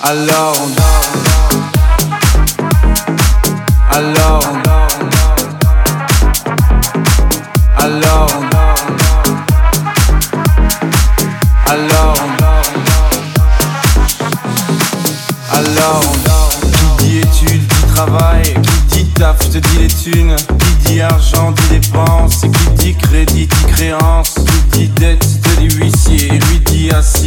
[0.00, 0.70] Alors on
[3.90, 4.58] Alors on
[7.82, 8.44] Alors on
[11.70, 12.14] Alors
[15.52, 16.04] Alors
[16.98, 18.54] Qui dit études dit travail
[18.92, 20.36] Qui dit taf je te dis les thunes
[20.84, 24.36] Qui dit argent dit dépenses Qui dit crédit dit créance
[24.72, 27.17] Qui dit dette te dit huissier Lui dit assis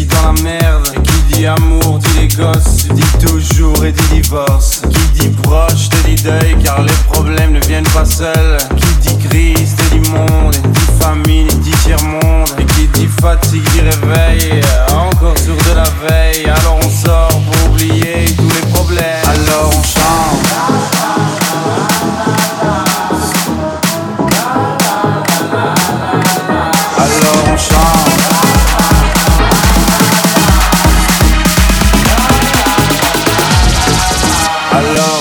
[6.80, 8.57] Les problèmes ne viennent pas seuls.
[8.77, 13.81] Qui dit crise te dit monde Dit famine dit tiers-monde Et qui dit fatigue dit
[13.81, 14.61] réveil
[14.94, 16.45] Encore sur de la veille.
[16.45, 19.25] Alors on sort pour oublier tous les problèmes.
[19.25, 20.41] Alors on chante.
[26.97, 28.11] Alors on chante.
[34.73, 35.20] Alors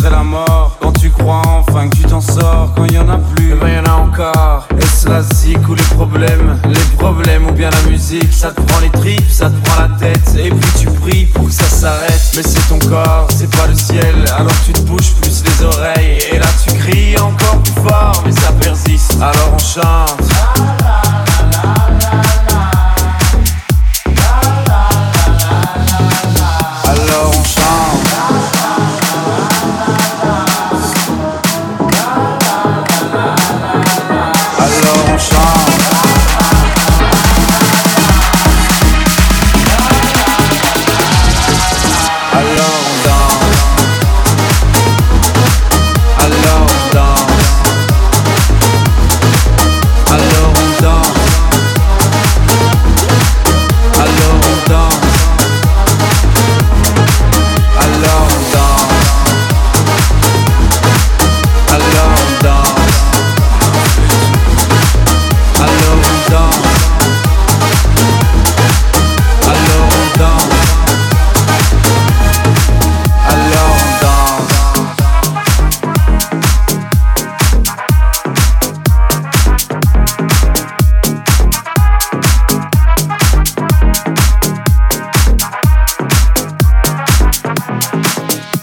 [0.00, 0.76] serait la mort.
[0.80, 3.68] Quand tu crois enfin que tu t'en sors Quand y en a plus, eh ben
[3.68, 4.66] y en a encore.
[4.78, 8.32] Est-ce la zik ou les problèmes Les problèmes ou bien la musique.
[8.32, 10.34] Ça te prend les tripes, ça te prend la tête.
[10.36, 12.32] Et puis tu pries pour que ça s'arrête.
[12.36, 14.14] Mais c'est ton corps, c'est pas le ciel.
[14.36, 14.72] Alors tu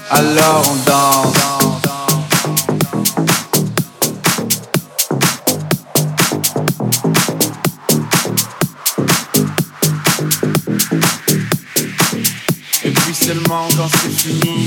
[0.10, 1.36] Alors on danse.
[12.84, 14.66] Et puis seulement quand c'est fini.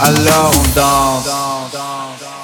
[0.00, 2.37] Alors on danse